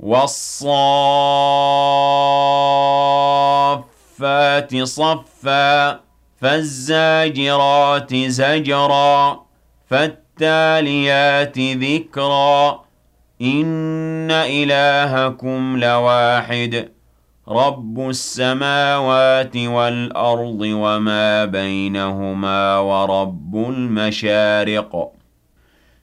وَالصَّافَّاتِ 0.00 0.72
صَفًّا 4.82 6.00
فَالزَّاجِرَاتِ 6.40 8.14
زَجْرًا 8.14 9.40
فَالتَّالِيَاتِ 9.90 11.58
ذِكْرًا 11.58 12.80
إِنَّ 13.42 14.30
إِلَٰهَكُمْ 14.30 15.76
لَوَاحِدٌ 15.78 16.88
رَبُّ 17.48 18.08
السَّمَاوَاتِ 18.08 19.56
وَالْأَرْضِ 19.56 20.60
وَمَا 20.60 21.44
بَيْنَهُمَا 21.44 22.78
وَرَبُّ 22.78 23.56
الْمَشَارِقِ 23.56 25.19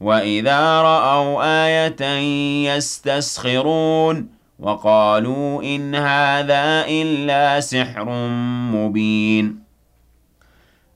وَإِذَا 0.00 0.82
رَأَوْا 0.82 1.44
آيَةً 1.66 2.02
يَسْتَسْخِرُونَ 2.74 4.28
وَقَالُوا 4.58 5.62
إِنْ 5.62 5.94
هَٰذَا 5.94 6.84
إِلَّا 6.88 7.60
سِحْرٌ 7.60 8.04
مُّبِينٌ 8.74 9.58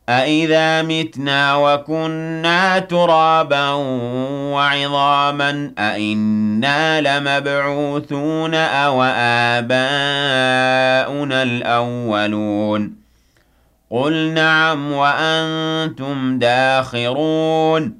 أَإِذَا 0.09 0.83
مِتْنَا 0.83 1.57
وَكُنَّا 1.57 2.79
تُرَابًا 2.79 3.71
وَعِظَامًا 4.53 5.73
أَإِنَّا 5.79 7.01
لَمَبْعُوثُونَ 7.01 8.55
أَوَآبَاؤُنَا 8.55 9.73
الْأَوَّلُونَ 11.43 12.95
قُلْ 13.91 14.35
نَعَمْ 14.35 14.93
وَأَنتُمْ 14.93 16.39
دَاخِرُونَ 16.39 18.00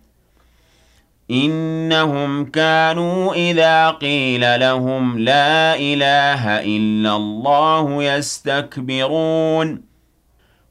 إِنَّهُمْ 1.31 2.45
كَانُوا 2.45 3.33
إِذَا 3.33 3.89
قِيلَ 3.89 4.59
لَهُمْ 4.59 5.19
لَا 5.19 5.75
إِلَٰهَ 5.75 6.61
إِلَّا 6.61 7.15
اللَّهُ 7.15 8.03
يَسْتَكْبِرُونَ 8.03 9.81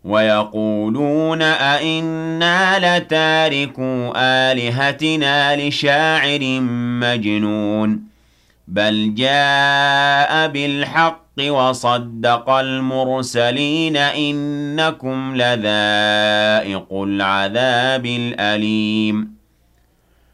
وَيَقُولُونَ 0.04 1.43
أَإِنَّا 1.43 2.98
لَتَارِكُو 2.98 4.12
آلِهَتِنَا 4.16 5.56
لِشَاعِرٍ 5.56 6.60
مَّجْنُونٍ 7.00 8.03
بَلْ 8.69 9.15
جَاءَ 9.15 10.48
بِالْحَقِّ 10.48 11.21
وَصَدَّقَ 11.41 12.50
الْمُرْسَلِينَ 12.50 13.97
إِنَّكُمْ 13.97 15.37
لَذَائِقُو 15.37 17.04
الْعَذَابِ 17.04 18.06
الْأَلِيمِ 18.06 19.40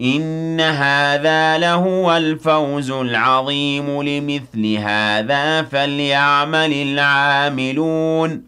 إِنَّ 0.00 0.60
هَٰذَا 0.60 1.58
لَهُوَ 1.58 2.16
الْفَوْزُ 2.16 2.90
الْعَظِيمُ 2.90 4.02
لِمِثْلِ 4.02 4.76
هَٰذَا 4.78 5.62
فَلْيَعْمَلِ 5.62 6.72
الْعَامِلُونَ. 6.72 8.42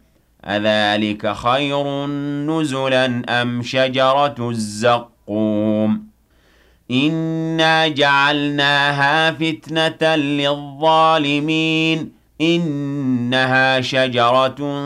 أَذَٰلِكَ 0.44 1.32
خَيْرٌ 1.32 2.06
نُّزُلًا 2.46 3.22
أَمْ 3.28 3.62
شَجَرَةُ 3.62 4.50
الزَّقُّومِ؟ 4.50 6.02
إِنَّا 6.90 7.88
جَعَلْنَاهَا 7.88 9.32
فِتْنَةً 9.32 10.16
لِّلظَّالِمِينَ. 10.16 12.12
إِنَّهَا 12.40 13.80
شَجَرَةٌ 13.80 14.80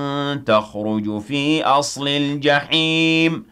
تَخْرُجُ 0.46 1.18
فِي 1.18 1.62
أَصْلِ 1.62 2.08
الْجَحِيمِ. 2.08 3.51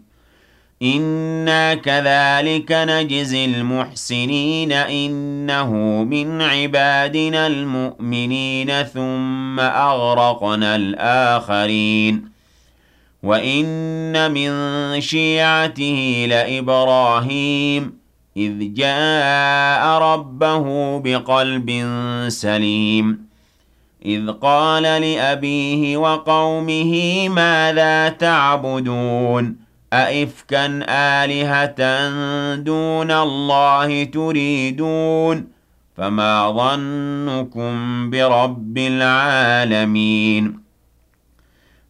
إِنَّا 0.81 1.73
كَذَٰلِكَ 1.75 2.71
نَجْزِي 2.71 3.45
الْمُحْسِنِينَ 3.45 4.71
إِنَّهُ 4.71 5.73
مِنْ 6.03 6.41
عِبَادِنَا 6.41 7.47
الْمُؤْمِنِينَ 7.47 8.83
ثُمَّ 8.83 9.59
أَغْرَقْنَا 9.59 10.75
الْآخَرِينَ 10.75 12.31
وَإِنَّ 13.23 14.31
مِن 14.31 14.51
شِيعَتِهِ 15.01 16.25
لَإِبْرَاهِيمَ 16.29 17.93
إِذْ 18.37 18.73
جَاءَ 18.73 19.87
رَبَّهُ 20.01 20.97
بِقَلْبٍ 20.99 21.69
سَلِيمٍ 22.27 23.19
إِذْ 24.05 24.31
قَالَ 24.31 24.83
لِأَبِيهِ 24.83 25.97
وَقَوْمِهِ 25.97 27.29
مَاذَا 27.29 28.09
تَعْبُدُونَ 28.09 29.60
أَئِفْكًا 29.93 30.65
آلِهَةً 31.23 31.79
دُونَ 32.55 33.11
اللَّهِ 33.11 34.03
تُرِيدُونَ 34.03 35.47
فَمَا 35.97 36.51
ظَنُّكُم 36.51 38.09
بِرَبِّ 38.09 38.77
الْعَالَمِينَ 38.77 40.59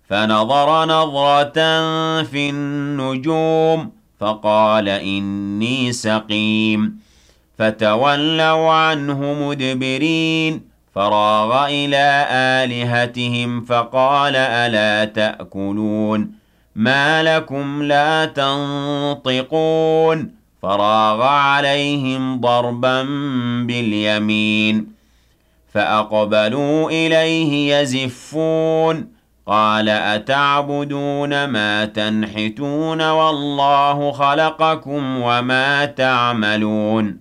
فَنَظَرَ 0.09 0.85
نَظْرَةً 0.85 1.53
فِي 2.23 2.49
النُّجُومِ 2.49 3.91
فَقَالَ 4.19 4.89
إِنِّي 4.89 5.91
سَقِيمٌ 5.93 6.99
فَتَوَلَّوْا 7.57 8.71
عَنْهُ 8.71 9.33
مُدْبِرِينَ 9.47 10.61
فَرَاغَ 10.95 11.65
إِلَىٰ 11.69 12.27
آلِهَتِهِمْ 12.31 13.61
فَقَالَ 13.65 14.35
أَلَا 14.35 15.05
تَأْكُلُونَ 15.05 16.40
مَا 16.75 17.23
لَكُمْ 17.23 17.83
لَا 17.83 18.25
تَنطِقُونَ 18.25 19.61
فَرَاغَ 20.61 21.21
عَلَيْهِمْ 21.21 22.41
ضَرْبًا 22.41 23.01
بِالْيَمِينِ 23.67 24.87
فَأَقْبَلُوا 25.73 26.89
إِلَيْهِ 26.89 27.75
يَزِفُّونَ 27.75 29.07
قَالَ 29.47 29.89
أَتَعْبُدُونَ 29.89 31.45
مَا 31.45 31.85
تَنْحِتُونَ 31.85 33.01
وَاللَّهُ 33.01 34.11
خَلَقَكُمْ 34.11 35.21
وَمَا 35.21 35.85
تَعْمَلُونَ 35.85 37.20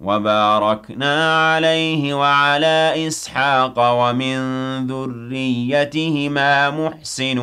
وباركنا 0.00 1.52
عليه 1.54 2.14
وعلى 2.14 3.06
إسحاق 3.06 3.74
ومن 3.78 4.38
ذريتهما 4.86 6.70
محسن 6.70 7.38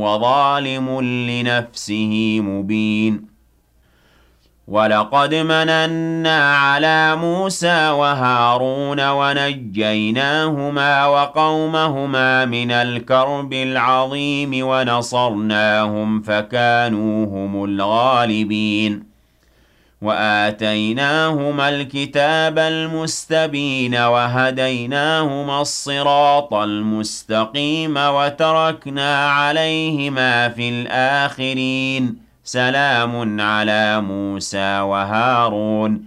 وظالم 0.00 1.00
لنفسه 1.00 2.40
مبين. 2.40 3.36
ولقد 4.68 5.34
مننا 5.34 6.56
على 6.56 7.16
موسى 7.16 7.90
وهارون 7.90 9.08
ونجيناهما 9.10 11.06
وقومهما 11.06 12.44
من 12.44 12.70
الكرب 12.70 13.52
العظيم 13.52 14.66
ونصرناهم 14.66 16.22
فكانوا 16.22 17.26
هم 17.26 17.64
الغالبين. 17.64 19.15
وآتيناهما 20.06 21.68
الكتاب 21.68 22.58
المستبين 22.58 23.94
وهديناهما 23.94 25.60
الصراط 25.60 26.54
المستقيم 26.54 27.96
وتركنا 27.96 29.30
عليهما 29.30 30.48
في 30.48 30.68
الآخرين. 30.68 32.18
سلام 32.44 33.40
على 33.40 34.00
موسى 34.00 34.80
وهارون. 34.80 36.04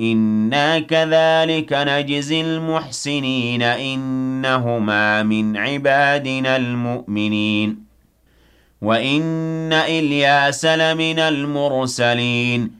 إنا 0.00 0.78
كذلك 0.78 1.72
نجزي 1.72 2.40
المحسنين. 2.40 3.62
إنهما 3.62 5.22
من 5.22 5.56
عبادنا 5.56 6.56
المؤمنين. 6.56 7.84
وإن 8.82 9.72
إلياس 9.72 10.64
لمن 10.64 11.18
المرسلين. 11.18 12.79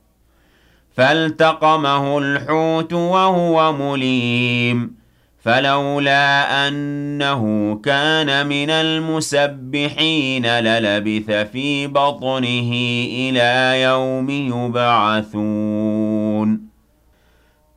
فالتقمه 0.93 2.17
الحوت 2.17 2.93
وهو 2.93 3.73
مليم. 3.73 5.01
فلولا 5.43 6.67
أنه 6.67 7.75
كان 7.85 8.47
من 8.47 8.69
المسبحين 8.69 10.45
للبث 10.45 11.31
في 11.31 11.87
بطنه 11.87 12.71
إلى 13.11 13.81
يوم 13.81 14.29
يبعثون. 14.29 15.51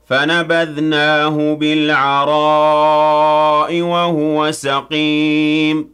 فنبذناه 0.06 1.54
بالعراء 1.54 2.60
وهو 3.80 4.52
سقيم. 4.52 5.93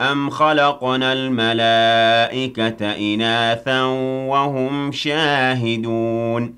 أم 0.00 0.30
خلقنا 0.30 1.12
الملائكة 1.12 2.92
إناثا 3.14 3.82
وهم 4.28 4.92
شاهدون 4.92 6.54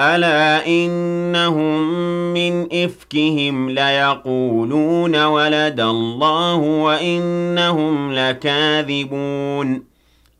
ألا 0.00 0.66
إنهم 0.66 1.92
من 2.34 2.68
إفكهم 2.84 3.70
ليقولون 3.70 5.24
ولد 5.24 5.80
الله 5.80 6.54
وإنهم 6.56 8.12
لكاذبون 8.12 9.84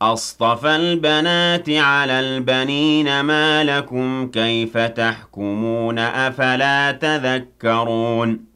أصطفى 0.02 0.76
البنات 0.76 1.70
على 1.70 2.20
البنين 2.20 3.20
ما 3.20 3.64
لكم 3.64 4.30
كيف 4.30 4.78
تحكمون 4.78 5.98
أفلا 5.98 6.92
تذكرون 6.92 8.47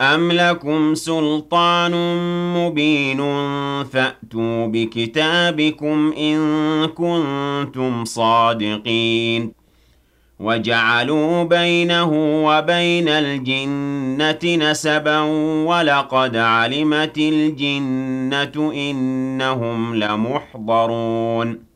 أم 0.00 0.32
لكم 0.32 0.94
سلطان 0.94 1.92
مبين 2.54 3.18
فأتوا 3.84 4.66
بكتابكم 4.66 6.12
إن 6.18 6.86
كنتم 6.86 8.04
صادقين 8.04 9.52
وَجَعَلُوا 10.40 11.42
بَيْنَهُ 11.44 12.10
وَبَيْنَ 12.46 13.08
الْجِنَّةِ 13.08 14.56
نَسَبًا 14.70 15.20
وَلَقَدْ 15.66 16.36
عَلِمَتِ 16.36 17.18
الْجِنَّةُ 17.18 18.72
إِنَّهُمْ 18.74 19.94
لَمُحْضَرُونَ 19.94 21.75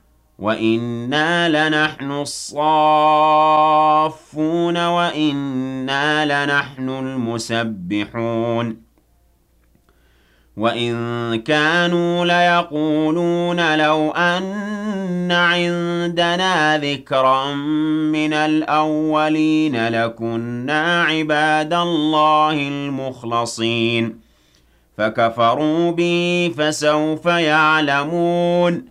وَإِنَّا 0.41 1.49
لَنَحْنُ 1.49 2.11
الصَّافُّونَ 2.11 2.57
وَإِنَّا 4.77 6.25
لَنَحْنُ 6.25 6.89
الْمُسَبِّحُونَ 6.89 8.77
وَإِن 10.57 10.95
كَانُوا 11.35 12.25
لَيَقُولُونَ 12.25 13.77
لَوْ 13.77 14.11
أَنَّ 14.11 15.31
عِندَنَا 15.31 16.77
ذِكْرًا 16.77 17.53
مِّنَ 18.11 18.33
الْأَوَّلِينَ 18.33 19.87
لَكُنَّا 19.87 21.03
عِبَادَ 21.03 21.73
اللَّهِ 21.73 22.67
الْمُخْلَصِينَ 22.67 24.19
فَكَفَرُوا 24.97 25.91
بِهِ 25.91 26.51
فَسَوْفَ 26.57 27.25
يَعْلَمُونَ 27.25 28.90